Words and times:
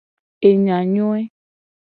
Enyanyoe. 0.47 1.21